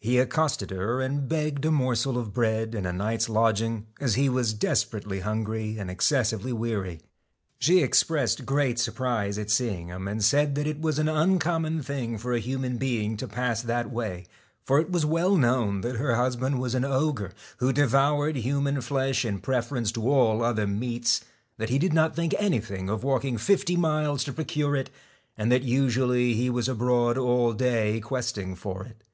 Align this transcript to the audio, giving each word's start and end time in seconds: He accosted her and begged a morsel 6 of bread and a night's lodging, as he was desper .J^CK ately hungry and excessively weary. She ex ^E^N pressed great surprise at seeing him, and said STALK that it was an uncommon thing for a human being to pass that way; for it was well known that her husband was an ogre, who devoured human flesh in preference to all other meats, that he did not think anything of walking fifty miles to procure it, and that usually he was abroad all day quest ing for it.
He 0.00 0.16
accosted 0.16 0.70
her 0.70 1.02
and 1.02 1.28
begged 1.28 1.62
a 1.66 1.70
morsel 1.70 2.14
6 2.14 2.18
of 2.18 2.32
bread 2.32 2.74
and 2.74 2.86
a 2.86 2.90
night's 2.94 3.28
lodging, 3.28 3.84
as 4.00 4.14
he 4.14 4.30
was 4.30 4.54
desper 4.54 4.94
.J^CK 4.94 5.00
ately 5.04 5.20
hungry 5.20 5.76
and 5.76 5.90
excessively 5.90 6.54
weary. 6.54 7.00
She 7.58 7.82
ex 7.82 8.02
^E^N 8.02 8.08
pressed 8.08 8.46
great 8.46 8.78
surprise 8.78 9.36
at 9.36 9.50
seeing 9.50 9.88
him, 9.88 10.08
and 10.08 10.24
said 10.24 10.52
STALK 10.52 10.54
that 10.54 10.66
it 10.66 10.80
was 10.80 10.98
an 10.98 11.10
uncommon 11.10 11.82
thing 11.82 12.16
for 12.16 12.32
a 12.32 12.38
human 12.40 12.78
being 12.78 13.18
to 13.18 13.28
pass 13.28 13.60
that 13.60 13.92
way; 13.92 14.24
for 14.64 14.80
it 14.80 14.90
was 14.90 15.04
well 15.04 15.36
known 15.36 15.82
that 15.82 15.96
her 15.96 16.14
husband 16.14 16.60
was 16.62 16.74
an 16.74 16.86
ogre, 16.86 17.32
who 17.58 17.70
devoured 17.70 18.36
human 18.36 18.80
flesh 18.80 19.22
in 19.22 19.38
preference 19.38 19.92
to 19.92 20.08
all 20.10 20.42
other 20.42 20.66
meats, 20.66 21.20
that 21.58 21.68
he 21.68 21.78
did 21.78 21.92
not 21.92 22.16
think 22.16 22.34
anything 22.38 22.88
of 22.88 23.04
walking 23.04 23.36
fifty 23.36 23.76
miles 23.76 24.24
to 24.24 24.32
procure 24.32 24.74
it, 24.74 24.88
and 25.36 25.52
that 25.52 25.62
usually 25.62 26.32
he 26.32 26.48
was 26.48 26.70
abroad 26.70 27.18
all 27.18 27.52
day 27.52 28.00
quest 28.00 28.38
ing 28.38 28.54
for 28.54 28.86
it. 28.86 29.04